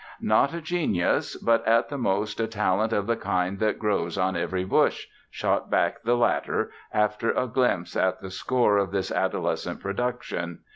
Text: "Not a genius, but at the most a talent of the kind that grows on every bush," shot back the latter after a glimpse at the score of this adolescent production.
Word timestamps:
"Not 0.23 0.51
a 0.51 0.61
genius, 0.61 1.35
but 1.37 1.63
at 1.67 1.89
the 1.89 1.97
most 1.99 2.39
a 2.39 2.47
talent 2.47 2.91
of 2.91 3.05
the 3.05 3.15
kind 3.15 3.59
that 3.59 3.77
grows 3.77 4.17
on 4.17 4.35
every 4.35 4.63
bush," 4.65 5.05
shot 5.29 5.69
back 5.69 6.01
the 6.01 6.17
latter 6.17 6.71
after 6.91 7.29
a 7.29 7.45
glimpse 7.45 7.95
at 7.95 8.19
the 8.19 8.31
score 8.31 8.77
of 8.77 8.89
this 8.89 9.11
adolescent 9.11 9.79
production. 9.79 10.61